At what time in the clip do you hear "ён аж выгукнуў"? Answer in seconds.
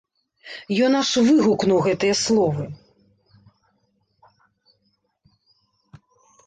0.85-1.79